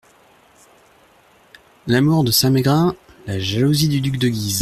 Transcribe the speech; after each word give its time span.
L’amour 1.85 2.23
de 2.23 2.31
Saint-Mégrin, 2.31 2.95
la 3.27 3.37
jalousie 3.39 3.87
du 3.87 4.01
duc 4.01 4.17
de 4.17 4.29
Guise… 4.29 4.59